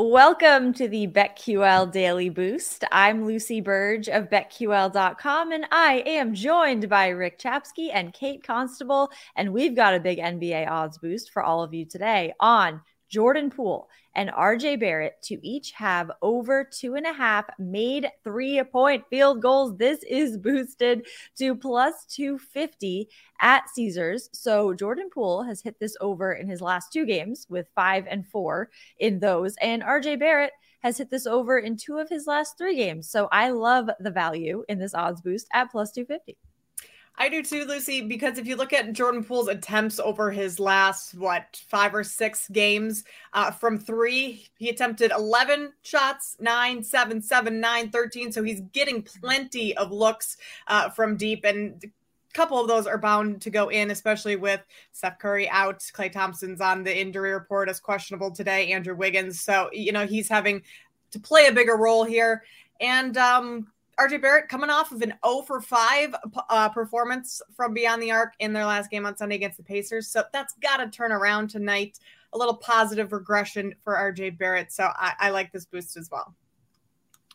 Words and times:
Welcome 0.00 0.74
to 0.74 0.86
the 0.86 1.08
BetQL 1.08 1.90
Daily 1.90 2.28
Boost. 2.28 2.84
I'm 2.92 3.26
Lucy 3.26 3.60
Burge 3.60 4.08
of 4.08 4.30
BetQL.com, 4.30 5.50
and 5.50 5.66
I 5.72 6.04
am 6.06 6.34
joined 6.34 6.88
by 6.88 7.08
Rick 7.08 7.40
Chapsky 7.40 7.90
and 7.92 8.12
Kate 8.14 8.40
Constable. 8.40 9.10
And 9.34 9.52
we've 9.52 9.74
got 9.74 9.94
a 9.94 10.00
big 10.00 10.18
NBA 10.18 10.70
odds 10.70 10.98
boost 10.98 11.32
for 11.32 11.42
all 11.42 11.64
of 11.64 11.74
you 11.74 11.84
today 11.84 12.32
on 12.38 12.80
Jordan 13.08 13.50
Poole 13.50 13.88
and 14.14 14.30
RJ 14.30 14.80
Barrett 14.80 15.20
to 15.22 15.38
each 15.46 15.72
have 15.72 16.10
over 16.22 16.64
two 16.64 16.96
and 16.96 17.06
a 17.06 17.12
half 17.12 17.44
made 17.58 18.10
three 18.24 18.62
point 18.64 19.04
field 19.10 19.40
goals. 19.40 19.76
This 19.76 20.02
is 20.08 20.36
boosted 20.36 21.06
to 21.38 21.54
plus 21.54 22.04
250 22.06 23.08
at 23.40 23.68
Caesars. 23.70 24.28
So 24.32 24.74
Jordan 24.74 25.08
Poole 25.12 25.42
has 25.44 25.60
hit 25.60 25.78
this 25.78 25.96
over 26.00 26.32
in 26.32 26.48
his 26.48 26.60
last 26.60 26.92
two 26.92 27.06
games 27.06 27.46
with 27.48 27.68
five 27.74 28.06
and 28.08 28.26
four 28.26 28.70
in 28.98 29.20
those. 29.20 29.54
And 29.60 29.82
RJ 29.82 30.18
Barrett 30.18 30.52
has 30.80 30.98
hit 30.98 31.10
this 31.10 31.26
over 31.26 31.58
in 31.58 31.76
two 31.76 31.98
of 31.98 32.08
his 32.08 32.26
last 32.26 32.56
three 32.56 32.76
games. 32.76 33.10
So 33.10 33.28
I 33.32 33.50
love 33.50 33.88
the 34.00 34.10
value 34.10 34.64
in 34.68 34.78
this 34.78 34.94
odds 34.94 35.20
boost 35.20 35.48
at 35.52 35.70
plus 35.70 35.92
250. 35.92 36.36
I 37.20 37.28
do 37.28 37.42
too, 37.42 37.64
Lucy, 37.64 38.00
because 38.00 38.38
if 38.38 38.46
you 38.46 38.54
look 38.54 38.72
at 38.72 38.92
Jordan 38.92 39.24
Poole's 39.24 39.48
attempts 39.48 39.98
over 39.98 40.30
his 40.30 40.60
last, 40.60 41.14
what, 41.14 41.60
five 41.66 41.92
or 41.92 42.04
six 42.04 42.48
games 42.48 43.02
uh, 43.32 43.50
from 43.50 43.76
three, 43.76 44.46
he 44.56 44.68
attempted 44.68 45.10
11 45.10 45.72
shots, 45.82 46.36
nine, 46.38 46.84
seven, 46.84 47.20
seven, 47.20 47.58
nine, 47.60 47.90
13. 47.90 48.30
So 48.30 48.44
he's 48.44 48.60
getting 48.72 49.02
plenty 49.02 49.76
of 49.76 49.90
looks 49.90 50.36
uh, 50.68 50.90
from 50.90 51.16
deep. 51.16 51.44
And 51.44 51.82
a 51.82 52.34
couple 52.34 52.60
of 52.60 52.68
those 52.68 52.86
are 52.86 52.98
bound 52.98 53.42
to 53.42 53.50
go 53.50 53.68
in, 53.68 53.90
especially 53.90 54.36
with 54.36 54.60
Steph 54.92 55.18
Curry 55.18 55.48
out. 55.48 55.80
Klay 55.80 56.12
Thompson's 56.12 56.60
on 56.60 56.84
the 56.84 56.96
injury 56.96 57.32
report 57.32 57.68
as 57.68 57.80
questionable 57.80 58.30
today, 58.30 58.70
Andrew 58.70 58.94
Wiggins. 58.94 59.40
So, 59.40 59.70
you 59.72 59.90
know, 59.90 60.06
he's 60.06 60.28
having 60.28 60.62
to 61.10 61.18
play 61.18 61.48
a 61.48 61.52
bigger 61.52 61.76
role 61.76 62.04
here. 62.04 62.44
And, 62.80 63.16
um, 63.16 63.66
RJ 63.98 64.22
Barrett 64.22 64.48
coming 64.48 64.70
off 64.70 64.92
of 64.92 65.02
an 65.02 65.14
0 65.26 65.42
for 65.42 65.60
5 65.60 66.14
uh, 66.48 66.68
performance 66.68 67.42
from 67.56 67.74
beyond 67.74 68.02
the 68.02 68.12
arc 68.12 68.34
in 68.38 68.52
their 68.52 68.64
last 68.64 68.90
game 68.90 69.04
on 69.04 69.16
Sunday 69.16 69.34
against 69.34 69.56
the 69.56 69.62
Pacers. 69.62 70.08
So 70.08 70.22
that's 70.32 70.54
got 70.62 70.78
to 70.78 70.88
turn 70.88 71.12
around 71.12 71.48
tonight. 71.48 71.98
A 72.32 72.38
little 72.38 72.56
positive 72.56 73.12
regression 73.12 73.74
for 73.82 73.94
RJ 73.94 74.38
Barrett. 74.38 74.72
So 74.72 74.84
I, 74.84 75.14
I 75.18 75.30
like 75.30 75.50
this 75.52 75.64
boost 75.64 75.96
as 75.96 76.10
well 76.10 76.34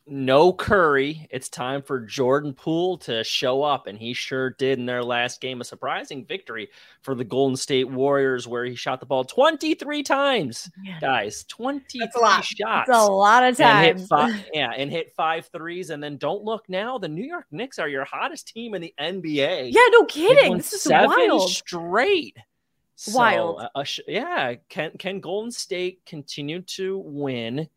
no 0.06 0.52
Curry. 0.52 1.28
It's 1.32 1.48
time 1.48 1.82
for 1.82 2.00
Jordan 2.02 2.54
Poole 2.54 2.98
to 3.00 3.24
show 3.24 3.64
up, 3.64 3.88
and 3.88 3.98
he 3.98 4.14
sure 4.14 4.50
did 4.52 4.80
in 4.80 4.86
their 4.86 5.04
last 5.04 5.40
game. 5.40 5.62
A 5.62 5.64
surprising 5.64 6.26
victory 6.26 6.70
for 7.02 7.16
the 7.16 7.24
Golden 7.24 7.56
State 7.56 7.90
Warriors, 7.90 8.48
where 8.48 8.66
he 8.66 8.76
shot 8.76 9.00
the 9.00 9.06
ball 9.06 9.24
23 9.24 10.04
times, 10.04 10.70
yeah. 10.84 11.00
guys. 11.00 11.46
23 11.46 12.00
That's 12.00 12.46
shots. 12.46 12.88
That's 12.88 13.00
a 13.00 13.12
lot 13.12 13.44
of 13.44 13.58
times. 13.58 14.02
And 14.02 14.10
five, 14.10 14.46
yeah, 14.54 14.72
and 14.76 14.92
hit 14.92 15.14
five 15.16 15.48
threes. 15.48 15.90
And 15.90 16.04
then 16.04 16.18
don't 16.18 16.44
look 16.44 16.68
now, 16.68 16.98
the 16.98 17.08
New 17.08 17.26
York 17.26 17.46
Knicks 17.52 17.80
are 17.80 17.88
your 17.88 18.06
hottest 18.06 18.50
team 18.50 18.76
in 18.76 18.82
the 18.82 18.94
NBA. 19.00 19.72
Yeah, 19.72 19.88
no 19.92 20.06
kidding. 20.06 20.58
This 20.58 20.74
is 20.74 20.82
seven 20.82 21.30
wild. 21.30 21.50
straight. 21.50 22.38
Wild. 23.14 23.60
So, 23.60 23.68
uh, 23.76 23.86
yeah, 24.08 24.56
can 24.70 24.92
can 24.98 25.20
Golden 25.20 25.52
State 25.52 26.02
continue 26.06 26.62
to 26.62 27.00
win? 27.00 27.68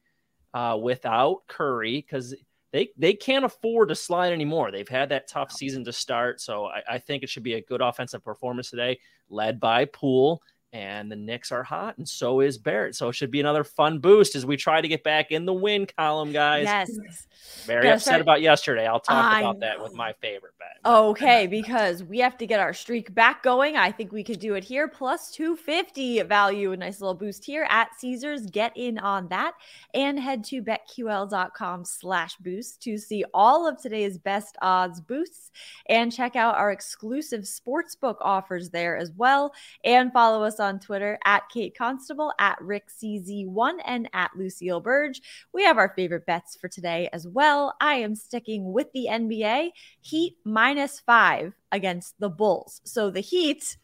Uh, 0.57 0.75
without 0.75 1.47
Curry 1.49 1.97
because 1.97 2.35
they 2.73 2.89
they 2.97 3.13
can't 3.13 3.45
afford 3.45 3.91
to 3.91 3.95
slide 3.95 4.33
anymore. 4.33 4.71
They've 4.71 4.89
had 4.89 5.11
that 5.11 5.29
tough 5.29 5.53
season 5.53 5.85
to 5.85 5.93
start, 5.93 6.41
so 6.41 6.65
I, 6.65 6.83
I 6.93 6.99
think 6.99 7.23
it 7.23 7.29
should 7.29 7.43
be 7.43 7.55
a 7.55 7.61
good 7.61 7.83
offensive 7.83 8.25
performance 8.25 8.71
today, 8.71 8.99
led 9.29 9.61
by 9.61 9.85
Poole 9.85 10.41
and 10.77 11.11
the 11.11 11.17
Knicks 11.17 11.53
are 11.53 11.63
hot, 11.63 11.97
and 11.97 12.07
so 12.07 12.41
is 12.41 12.59
Barrett. 12.59 12.95
So 12.95 13.09
it 13.09 13.15
should 13.15 13.31
be 13.31 13.41
another 13.41 13.65
fun 13.65 13.99
boost 13.99 14.37
as 14.37 14.45
we 14.45 14.59
try 14.59 14.83
to 14.83 14.89
get 14.89 15.03
back 15.03 15.31
in 15.31 15.47
the 15.47 15.55
win 15.55 15.87
column, 15.87 16.33
guys. 16.33 16.65
Yes. 16.65 17.27
Very 17.65 17.89
upset 17.89 18.03
start... 18.03 18.21
about 18.21 18.43
yesterday. 18.43 18.87
I'll 18.87 19.01
talk 19.01 19.25
I 19.25 19.41
about 19.41 19.59
know. 19.59 19.61
that 19.61 19.83
with 19.83 19.95
my 19.95 20.13
favorite 20.21 20.53
bet. 20.59 20.77
Okay, 20.85 21.47
because 21.47 22.05
we 22.05 22.19
have 22.19 22.37
to 22.39 22.47
get 22.47 22.61
our 22.61 22.75
streak 22.75 23.15
back 23.15 23.43
going. 23.43 23.77
I 23.77 23.91
think 23.91 24.13
we 24.13 24.23
could 24.23 24.39
do 24.39 24.55
it 24.55 24.65
here. 24.65 24.87
Plus 24.87 25.31
250 25.31 26.23
value, 26.23 26.73
a 26.73 26.77
nice 26.77 27.01
little 27.01 27.15
boost 27.15 27.45
here 27.45 27.67
at 27.71 27.99
Caesars. 27.99 28.47
Get 28.47 28.73
in 28.77 28.99
on 28.99 29.29
that 29.29 29.55
and 29.95 30.21
head 30.21 30.45
to 30.45 30.63
betql.com 30.63 31.85
slash 31.87 32.37
boost 32.37 32.83
to 32.83 32.99
see 32.99 33.25
all 33.33 33.67
of 33.67 33.81
today's 33.81 34.19
best 34.19 34.57
odds 34.61 35.01
boosts 35.01 35.51
and 35.89 36.13
check 36.13 36.37
out 36.37 36.57
our 36.57 36.71
exclusive 36.71 37.43
sportsbook 37.43 38.17
offers 38.21 38.69
there 38.69 38.97
as 38.99 39.11
well. 39.17 39.55
And 39.85 40.13
follow 40.13 40.43
us 40.43 40.61
on 40.61 40.66
Twitter 40.81 41.19
at 41.25 41.49
Kate 41.49 41.77
Constable, 41.77 42.33
at 42.39 42.61
Rick 42.61 42.89
CZ1, 42.91 43.79
and 43.85 44.09
at 44.13 44.31
Lucille 44.37 44.81
Burge. 44.81 45.21
We 45.53 45.65
have 45.65 45.79
our 45.79 45.93
favorite 45.97 46.27
bets 46.27 46.57
for 46.57 46.69
today 46.69 47.09
as 47.13 47.27
well. 47.27 47.75
I 47.81 47.95
am 47.95 48.15
sticking 48.15 48.73
with 48.73 48.93
the 48.93 49.07
NBA. 49.11 49.71
Heat 50.01 50.37
minus 50.45 51.01
five 51.01 51.55
against 51.73 52.19
the 52.19 52.29
Bulls. 52.29 52.81
So 52.85 53.11
the 53.11 53.21
Heat 53.21 53.77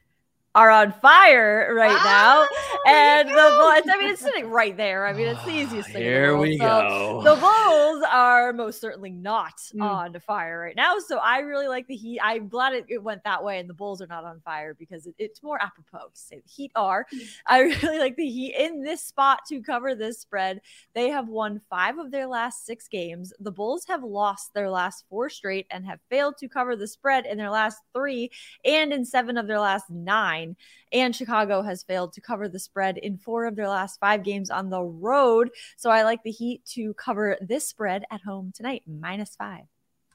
are 0.55 0.71
on 0.71 0.93
fire 0.93 1.75
right 1.75 1.97
ah, 1.99 2.47
now. 2.85 2.93
And 2.93 3.29
the 3.29 3.33
Bulls, 3.33 3.83
I 3.89 3.99
mean, 3.99 4.09
it's 4.11 4.21
sitting 4.21 4.51
right 4.51 4.77
there. 4.77 5.07
I 5.07 5.13
mean, 5.13 5.29
it's 5.29 5.43
the 5.45 5.51
easiest 5.51 5.91
thing. 5.91 6.03
Here 6.03 6.37
we 6.37 6.59
so 6.59 6.65
go. 6.65 7.23
The 7.23 7.41
Bulls 7.41 8.05
are 8.11 8.53
most 8.53 8.81
certainly 8.81 9.11
not 9.11 9.57
mm. 9.75 9.83
on 9.83 10.19
fire 10.21 10.61
right 10.61 10.77
now. 10.77 10.97
So 10.99 11.19
I 11.19 11.39
really 11.39 11.69
like 11.69 11.87
the 11.87 11.97
Heat. 11.97 12.21
I'm 12.23 12.49
glad 12.49 12.75
it, 12.75 12.85
it 12.89 13.03
went 13.03 13.25
that 13.25 13.43
way 13.43 13.61
and 13.61 13.71
the 13.71 13.75
Bulls 13.75 14.03
are 14.03 14.07
not 14.07 14.25
on 14.25 14.41
fire 14.41 14.75
because 14.75 15.07
it, 15.07 15.15
it's 15.19 15.43
more 15.43 15.63
apropos 15.63 16.09
to 16.13 16.21
say 16.21 16.37
the 16.37 16.53
Heat 16.53 16.73
are. 16.75 17.07
Mm. 17.15 17.29
I 17.47 17.61
really 17.83 17.99
like 17.99 18.17
the 18.17 18.29
Heat 18.29 18.55
in 18.59 18.83
this 18.83 19.03
spot 19.03 19.41
to 19.49 19.63
cover 19.63 19.95
this 19.95 20.21
spread. 20.21 20.61
They 20.95 21.09
have 21.09 21.29
won 21.29 21.61
five 21.71 21.99
of 21.99 22.11
their 22.11 22.27
last 22.27 22.67
six 22.67 22.89
games. 22.89 23.33
The 23.41 23.53
Bulls 23.53 23.87
have 23.87 24.03
lost 24.03 24.53
their 24.53 24.69
last 24.69 25.05
four 25.09 25.31
straight 25.31 25.67
and 25.71 25.87
have 25.87 26.01
failed 26.11 26.37
to 26.39 26.49
cover 26.49 26.77
the 26.77 26.89
spread 26.89 27.25
in 27.25 27.39
their 27.39 27.51
last 27.51 27.79
three 27.95 28.31
and 28.65 28.93
in 28.93 29.05
seven 29.05 29.39
of 29.39 29.47
their 29.47 29.61
last 29.61 29.89
nine 29.89 30.42
nine. 30.43 30.57
And 30.93 31.15
Chicago 31.15 31.63
has 31.63 31.83
failed 31.83 32.13
to 32.15 32.21
cover 32.21 32.49
the 32.49 32.59
spread 32.59 32.99
in 32.99 33.17
four 33.17 33.47
of 33.47 33.57
their 33.57 33.69
last 33.69 33.99
five 33.99 34.23
games 34.23 34.51
on 34.51 34.71
the 34.71 34.83
road. 34.83 35.51
So 35.77 35.91
I 35.91 36.03
like 36.03 36.23
the 36.23 36.31
Heat 36.31 36.65
to 36.73 36.95
cover 36.95 37.39
this 37.41 37.67
spread 37.67 38.05
at 38.11 38.21
home 38.23 38.53
tonight, 38.55 38.83
minus 38.87 39.35
five. 39.37 39.65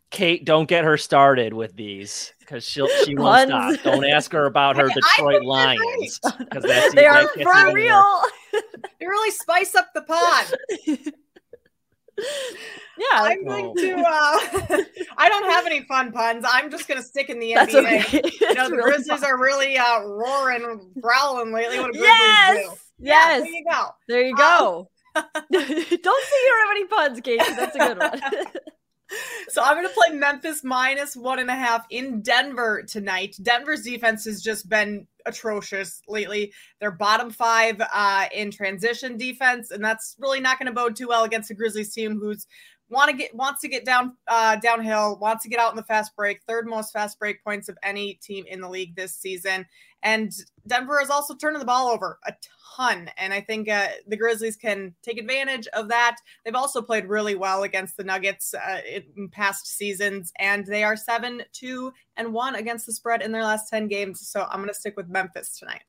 Kate, 0.09 0.45
don't 0.45 0.69
get 0.69 0.85
her 0.85 0.95
started 0.95 1.53
with 1.53 1.75
these 1.75 2.31
because 2.39 2.65
she'll 2.65 2.87
she 3.03 3.13
won't 3.13 3.49
stop. 3.49 3.75
Don't 3.83 4.05
ask 4.05 4.31
her 4.31 4.45
about 4.45 4.77
her 4.77 4.87
Detroit 4.93 5.43
Lions 5.43 6.21
because 6.39 6.63
that's 6.67 6.95
they 6.95 7.05
are 7.05 7.27
for 7.27 7.73
real. 7.73 8.21
they 8.99 9.05
really 9.05 9.31
spice 9.31 9.75
up 9.75 9.89
the 9.93 10.03
pod. 10.03 10.45
Yeah, 12.97 13.05
I'm 13.13 13.45
going 13.45 13.75
to. 13.75 13.93
Uh, 13.97 13.99
I 15.17 15.29
don't 15.29 15.49
have 15.49 15.65
any 15.65 15.83
fun 15.83 16.11
puns. 16.11 16.45
I'm 16.47 16.71
just 16.71 16.87
going 16.87 16.99
to 16.99 17.05
stick 17.05 17.29
in 17.29 17.39
the 17.39 17.53
That's 17.53 17.73
NBA. 17.73 18.05
Okay. 18.05 18.31
You 18.41 18.53
know, 18.55 18.69
the 18.69 18.75
really 18.77 18.93
Grizzlies 18.93 19.19
fun. 19.19 19.31
are 19.31 19.39
really 19.39 19.77
uh, 19.77 20.01
roaring, 20.01 20.91
growling 20.99 21.53
lately. 21.53 21.79
What 21.79 21.93
do 21.93 21.99
yes! 21.99 22.57
do? 22.57 22.75
Yes. 22.99 23.39
Yeah, 23.39 23.39
there 23.39 23.53
you 23.53 23.65
go. 23.69 23.87
There 24.07 24.25
you 24.25 24.35
go. 24.35 24.89
Um, 25.15 25.23
don't 25.51 25.63
say 25.63 25.71
you 26.01 26.01
don't 26.01 26.67
have 26.67 26.71
any 26.71 26.85
puns, 26.85 27.21
Casey. 27.21 27.53
That's 27.53 27.75
a 27.75 27.79
good 27.79 27.97
one. 27.99 28.45
so 29.49 29.63
I'm 29.63 29.75
going 29.75 29.87
to 29.87 29.93
play 29.93 30.15
Memphis 30.15 30.63
minus 30.63 31.15
one 31.15 31.39
and 31.39 31.49
a 31.49 31.55
half 31.55 31.85
in 31.89 32.21
Denver 32.21 32.83
tonight. 32.87 33.35
Denver's 33.41 33.83
defense 33.83 34.25
has 34.25 34.41
just 34.41 34.69
been 34.69 35.07
atrocious 35.25 36.01
lately. 36.07 36.53
They're 36.79 36.91
bottom 36.91 37.29
five 37.29 37.81
uh, 37.93 38.25
in 38.33 38.51
transition 38.51 39.17
defense, 39.17 39.71
and 39.71 39.83
that's 39.83 40.15
really 40.19 40.39
not 40.39 40.59
going 40.59 40.67
to 40.67 40.73
bode 40.73 40.95
too 40.95 41.07
well 41.07 41.23
against 41.23 41.49
the 41.49 41.55
Grizzlies 41.55 41.93
team, 41.93 42.19
who's 42.19 42.47
want 42.89 43.09
to 43.09 43.15
get 43.15 43.35
wants 43.35 43.61
to 43.61 43.67
get 43.67 43.85
down 43.85 44.15
uh, 44.27 44.55
downhill, 44.57 45.17
wants 45.19 45.43
to 45.43 45.49
get 45.49 45.59
out 45.59 45.71
in 45.71 45.75
the 45.75 45.83
fast 45.83 46.15
break, 46.15 46.41
third 46.43 46.67
most 46.67 46.93
fast 46.93 47.19
break 47.19 47.43
points 47.43 47.69
of 47.69 47.77
any 47.83 48.15
team 48.15 48.45
in 48.47 48.61
the 48.61 48.69
league 48.69 48.95
this 48.95 49.15
season. 49.15 49.65
And 50.03 50.31
Denver 50.67 51.01
is 51.01 51.09
also 51.09 51.35
turning 51.35 51.59
the 51.59 51.65
ball 51.65 51.89
over 51.89 52.19
a 52.25 52.33
ton, 52.75 53.09
and 53.17 53.33
I 53.33 53.41
think 53.41 53.67
uh, 53.67 53.87
the 54.07 54.15
Grizzlies 54.15 54.55
can 54.55 54.93
take 55.01 55.17
advantage 55.17 55.67
of 55.67 55.89
that. 55.89 56.17
They've 56.45 56.55
also 56.55 56.81
played 56.81 57.07
really 57.07 57.35
well 57.35 57.63
against 57.63 57.97
the 57.97 58.03
Nuggets 58.03 58.53
uh, 58.53 58.81
in 58.87 59.29
past 59.29 59.67
seasons, 59.67 60.31
and 60.39 60.65
they 60.65 60.83
are 60.83 60.95
seven 60.95 61.43
two 61.51 61.91
and 62.15 62.31
one 62.31 62.55
against 62.55 62.85
the 62.85 62.93
spread 62.93 63.21
in 63.21 63.31
their 63.31 63.43
last 63.43 63.69
ten 63.69 63.87
games. 63.87 64.27
So 64.27 64.47
I'm 64.49 64.59
going 64.59 64.69
to 64.69 64.73
stick 64.73 64.95
with 64.95 65.09
Memphis 65.09 65.57
tonight. 65.57 65.83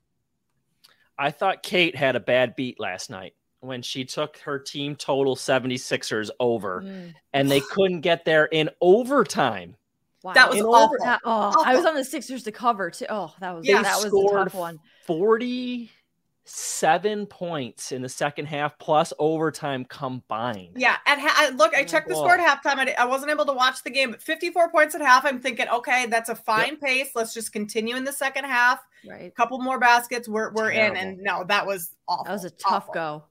I 1.17 1.31
thought 1.31 1.63
Kate 1.63 1.95
had 1.95 2.15
a 2.15 2.19
bad 2.21 2.55
beat 2.55 2.79
last 2.79 3.09
night. 3.09 3.33
When 3.61 3.81
she 3.81 4.05
took 4.05 4.37
her 4.39 4.57
team 4.59 4.95
total 4.95 5.35
76ers 5.35 6.29
over 6.39 6.81
Mm. 6.81 7.13
and 7.33 7.49
they 7.51 7.59
couldn't 7.71 8.01
get 8.01 8.23
there 8.25 8.45
in 8.45 8.69
overtime. 8.81 9.75
Wow. 10.23 10.33
That 10.33 10.49
was 10.49 10.59
In 10.59 10.65
awful. 10.65 10.97
that- 11.03 11.21
oh, 11.25 11.63
I 11.65 11.75
was 11.75 11.85
on 11.85 11.95
the 11.95 12.03
Sixers 12.03 12.43
to 12.43 12.51
cover 12.51 12.89
too. 12.91 13.05
Oh, 13.09 13.33
that 13.39 13.55
was 13.55 13.65
Yeah. 13.67 13.81
that 13.81 13.95
was 14.03 14.05
a 14.05 14.09
tough 14.43 14.53
one. 14.53 14.79
47 15.07 17.25
points 17.27 17.91
in 17.93 18.01
the 18.01 18.09
second 18.09 18.47
half 18.47 18.77
plus 18.79 19.13
overtime 19.19 19.85
combined. 19.85 20.73
Yeah, 20.75 20.97
at 21.05 21.19
ha- 21.19 21.35
I- 21.37 21.49
look, 21.51 21.73
I 21.73 21.83
checked 21.85 22.09
the 22.09 22.15
score 22.15 22.37
at 22.37 22.61
halftime. 22.63 22.79
I, 22.79 22.95
I 22.97 23.05
wasn't 23.05 23.31
able 23.31 23.45
to 23.45 23.53
watch 23.53 23.81
the 23.83 23.91
game, 23.91 24.11
but 24.11 24.21
54 24.21 24.69
points 24.71 24.93
at 24.95 24.99
half. 25.01 25.25
I'm 25.25 25.39
thinking, 25.39 25.67
okay, 25.69 26.07
that's 26.07 26.27
a 26.29 26.35
fine 26.35 26.75
pace. 26.77 27.11
Let's 27.15 27.33
just 27.33 27.53
continue 27.53 27.95
in 27.95 28.03
the 28.03 28.11
second 28.13 28.43
half. 28.45 28.79
Right. 29.07 29.33
couple 29.33 29.61
more 29.61 29.79
baskets, 29.79 30.27
we're 30.27 30.51
we're 30.51 30.71
in. 30.71 30.97
And 30.97 31.19
no, 31.19 31.45
that 31.45 31.65
was 31.65 31.95
awful. 32.09 32.25
That 32.25 32.33
was 32.33 32.43
a 32.43 32.49
tough 32.49 32.89
awful. 32.89 32.93
go. 32.93 33.23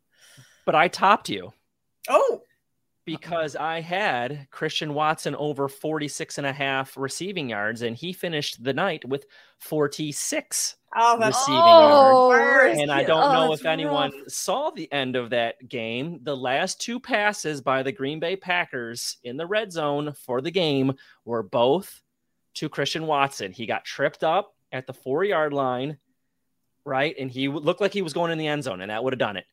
But 0.68 0.74
I 0.74 0.88
topped 0.88 1.30
you 1.30 1.54
Oh, 2.10 2.42
because 3.06 3.56
I 3.56 3.80
had 3.80 4.48
Christian 4.50 4.92
Watson 4.92 5.34
over 5.34 5.66
46 5.66 6.36
and 6.36 6.46
a 6.46 6.52
half 6.52 6.94
receiving 6.94 7.48
yards 7.48 7.80
and 7.80 7.96
he 7.96 8.12
finished 8.12 8.62
the 8.62 8.74
night 8.74 9.02
with 9.08 9.24
46 9.60 10.76
oh, 10.94 11.16
receiving 11.16 11.62
Oh, 11.64 12.32
yards. 12.34 12.80
And 12.80 12.92
I 12.92 13.02
don't 13.02 13.22
Oh, 13.24 13.32
know 13.32 13.52
if 13.54 13.64
anyone 13.64 14.10
rough. 14.10 14.28
saw 14.28 14.68
the 14.68 14.92
end 14.92 15.16
of 15.16 15.30
that 15.30 15.66
game. 15.70 16.20
The 16.22 16.36
last 16.36 16.82
two 16.82 17.00
passes 17.00 17.62
by 17.62 17.82
the 17.82 17.90
Green 17.90 18.20
Bay 18.20 18.36
Packers 18.36 19.16
in 19.24 19.38
the 19.38 19.46
red 19.46 19.72
zone 19.72 20.12
for 20.26 20.42
the 20.42 20.50
game 20.50 20.92
were 21.24 21.42
both 21.42 22.02
to 22.56 22.68
Christian 22.68 23.06
Watson. 23.06 23.52
He 23.52 23.64
got 23.64 23.86
tripped 23.86 24.22
up 24.22 24.54
at 24.70 24.86
the 24.86 24.92
four 24.92 25.24
yard 25.24 25.54
line, 25.54 25.96
right? 26.84 27.14
And 27.18 27.30
he 27.30 27.48
looked 27.48 27.80
like 27.80 27.94
he 27.94 28.02
was 28.02 28.12
going 28.12 28.32
in 28.32 28.36
the 28.36 28.48
end 28.48 28.64
zone, 28.64 28.82
and 28.82 28.90
that 28.90 29.02
would 29.02 29.14
have 29.14 29.18
done 29.18 29.38
it. 29.38 29.46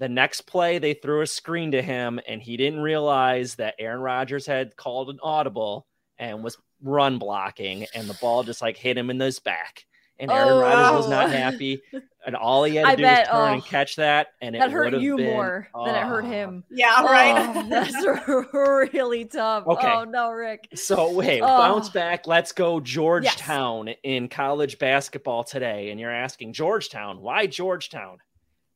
The 0.00 0.08
next 0.08 0.42
play, 0.42 0.78
they 0.78 0.94
threw 0.94 1.20
a 1.20 1.26
screen 1.26 1.70
to 1.72 1.82
him, 1.82 2.18
and 2.26 2.42
he 2.42 2.56
didn't 2.56 2.80
realize 2.80 3.54
that 3.56 3.74
Aaron 3.78 4.00
Rodgers 4.00 4.46
had 4.46 4.74
called 4.76 5.10
an 5.10 5.18
audible 5.22 5.86
and 6.18 6.42
was 6.42 6.56
run 6.82 7.18
blocking, 7.18 7.86
and 7.94 8.08
the 8.08 8.14
ball 8.20 8.42
just 8.42 8.62
like 8.62 8.76
hit 8.78 8.96
him 8.98 9.10
in 9.10 9.20
his 9.20 9.38
back. 9.38 9.84
And 10.18 10.30
oh, 10.30 10.34
Aaron 10.34 10.48
Oh. 10.52 10.60
Rodgers 10.60 10.96
was 11.02 11.08
not 11.10 11.30
happy, 11.30 11.80
and 12.26 12.34
all 12.36 12.64
he 12.64 12.76
had 12.76 12.84
to 12.84 12.90
I 12.90 12.94
do 12.96 13.02
bet, 13.02 13.18
was 13.20 13.28
turn 13.28 13.52
and 13.54 13.62
oh, 13.62 13.66
catch 13.66 13.96
that, 13.96 14.28
and 14.42 14.56
it 14.56 14.58
That 14.60 14.70
hurt 14.70 14.94
you 14.94 15.16
been- 15.18 15.26
more 15.34 15.68
than 15.84 15.94
it 15.94 16.02
hurt 16.04 16.24
Oh. 16.24 16.28
him. 16.28 16.64
yeah, 16.70 16.94
oh, 16.98 17.04
right. 17.04 17.52
Oh, 17.56 17.68
that's 17.68 18.92
really 18.94 19.24
tough. 19.26 19.66
Okay. 19.66 19.86
Oh 19.86 20.04
no, 20.04 20.30
Rick. 20.30 20.68
So 20.74 21.10
wait, 21.12 21.40
Oh. 21.42 21.46
bounce 21.46 21.88
back. 21.90 22.26
Let's 22.26 22.52
go 22.52 22.80
Georgetown 22.80 23.88
in 24.02 24.28
college 24.28 24.78
basketball 24.78 25.44
today. 25.44 25.90
And 25.90 25.98
you're 26.00 26.10
asking 26.10 26.52
Georgetown, 26.54 27.20
why 27.20 27.46
Georgetown? 27.46 28.18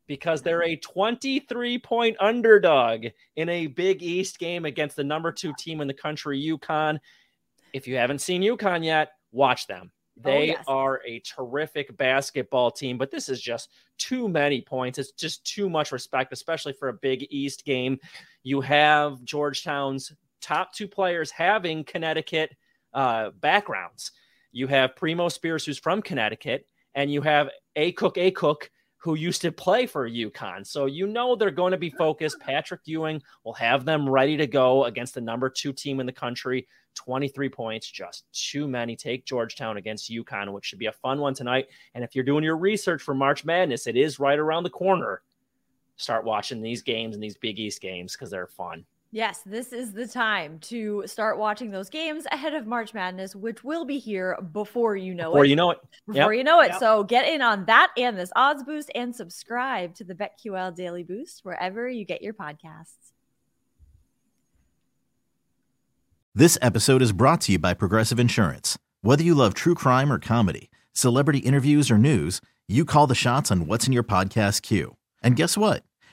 Because 0.07 0.43
they're 0.43 0.63
a 0.63 0.77
23 0.77 1.79
point 1.79 2.17
underdog 2.21 3.07
in 3.37 3.49
a 3.49 3.67
Big 3.67 4.03
East 4.03 4.39
game 4.39 4.65
against 4.65 4.97
the 4.97 5.05
number 5.05 5.33
two 5.33 5.55
team 5.59 5.81
in 5.81 5.89
the 5.89 5.95
country, 5.95 6.43
UConn. 6.43 6.99
If 7.73 7.89
you 7.89 7.97
haven't 7.97 8.21
seen 8.21 8.43
UConn 8.43 8.85
yet, 8.85 9.13
watch 9.33 9.67
them. 9.67 9.91
They 10.17 10.49
yes. 10.49 10.65
are 10.69 11.01
a 11.05 11.21
terrific 11.21 11.97
basketball 11.97 12.71
team, 12.71 12.99
but 12.99 13.11
this 13.11 13.29
is 13.29 13.41
just 13.41 13.71
too 13.99 14.29
many 14.29 14.61
points. 14.61 14.99
It's 14.99 15.11
just 15.13 15.45
too 15.45 15.69
much 15.69 15.91
respect, 15.91 16.33
especially 16.33 16.73
for 16.73 16.89
a 16.89 16.95
Big 16.95 17.27
East 17.31 17.65
game. 17.65 17.99
You 18.45 18.61
have 18.61 19.23
Georgetown's 19.25 20.13
top 20.41 20.73
two 20.73 20.87
players 20.87 21.33
having 21.33 21.83
Connecticut 21.83 22.55
uh, 22.93 23.31
backgrounds. 23.41 24.13
You 24.53 24.69
have 24.69 24.95
Primo 24.95 25.29
Spears, 25.29 25.65
who's 25.65 25.79
from 25.79 26.01
Connecticut, 26.01 26.67
and 26.95 27.13
you 27.13 27.21
have 27.23 27.51
Akok 27.77 28.15
Akok, 28.17 28.69
who 29.05 29.17
used 29.17 29.43
to 29.43 29.53
play 29.53 29.85
for 29.85 30.09
UConn. 30.09 30.67
So 30.67 30.87
you 30.87 31.07
know 31.07 31.37
they're 31.37 31.51
going 31.51 31.73
to 31.73 31.77
be 31.77 31.91
focused. 31.91 32.41
Patrick 32.41 32.81
Ewing 32.87 33.21
will 33.45 33.53
have 33.53 33.85
them 33.85 34.09
ready 34.09 34.35
to 34.39 34.47
go 34.47 34.85
against 34.85 35.13
the 35.13 35.21
number 35.21 35.51
two 35.51 35.75
team 35.75 36.01
in 36.01 36.07
the 36.07 36.13
country. 36.13 36.67
23 36.95 37.51
points, 37.51 37.91
just 37.91 38.25
too 38.33 38.67
many. 38.67 38.97
Take 38.97 39.27
Georgetown 39.27 39.77
against 39.77 40.11
UConn, 40.11 40.55
which 40.55 40.65
should 40.65 40.79
be 40.79 40.87
a 40.87 40.93
fun 40.93 41.21
one 41.21 41.35
tonight. 41.35 41.69
And 41.95 42.03
if 42.03 42.15
you're 42.15 42.25
doing 42.25 42.45
your 42.45 42.57
research 42.57 43.03
for 43.03 43.15
March 43.15 43.45
Madness, 43.45 43.87
it 43.87 43.97
is 43.99 44.19
right 44.19 44.39
around 44.39 44.63
the 44.63 44.71
corner. 44.71 45.21
Start 45.97 46.25
watching 46.25 46.63
these 46.63 46.81
games 46.81 47.15
and 47.15 47.23
these 47.23 47.37
Big 47.37 47.59
East 47.59 47.83
games 47.83 48.13
because 48.13 48.31
they're 48.31 48.47
fun. 48.47 48.87
Yes, 49.15 49.43
this 49.47 49.73
is 49.73 49.93
the 49.93 50.09
time 50.09 50.59
to 50.63 51.05
start 51.07 51.39
watching 51.39 51.71
those 51.71 51.89
games 51.89 52.27
ahead 52.33 52.53
of 52.53 52.67
March 52.67 52.93
Madness, 52.93 53.37
which 53.37 53.63
will 53.63 53.85
be 53.85 54.01
here 54.01 54.37
before 54.51 54.97
you 54.97 55.15
know 55.15 55.31
Or 55.31 55.45
it. 55.45 55.51
you 55.51 55.55
know 55.55 55.71
it. 55.71 55.79
before 56.05 56.33
Yep. 56.35 56.39
you 56.39 56.43
know 56.43 56.61
it. 56.61 56.71
Yep. 56.71 56.79
So 56.81 57.05
get 57.05 57.29
in 57.29 57.41
on 57.41 57.67
that 57.67 57.93
and 57.97 58.19
this 58.19 58.33
odds 58.35 58.65
boost 58.65 58.91
and 58.93 59.15
subscribe 59.15 59.95
to 59.95 60.05
the 60.05 60.17
BetQL 60.17 60.75
Daily 60.75 61.05
Boost 61.05 61.45
wherever 61.45 61.89
you 61.89 62.05
get 62.05 62.23
your 62.23 62.35
podcasts. 62.35 63.13
This 66.35 66.59
episode 66.61 67.01
is 67.01 67.13
brought 67.13 67.43
to 67.43 67.53
you 67.53 67.61
by 67.61 67.73
Progressive 67.73 68.19
Insurance. 68.19 68.77
Whether 69.03 69.23
you 69.23 69.37
love 69.37 69.55
true 69.55 69.77
crime 69.77 70.13
or 70.13 70.19
comedy, 70.19 70.73
celebrity 70.93 71.39
interviews 71.39 71.89
or 71.89 71.99
news, 71.99 72.41
you 72.67 72.85
call 72.85 73.07
the 73.07 73.15
shots 73.15 73.53
on 73.53 73.69
what's 73.69 73.87
in 73.87 73.93
your 73.93 74.03
podcast 74.03 74.63
queue. 74.63 74.97
And 75.23 75.37
guess 75.37 75.57
what? 75.57 75.85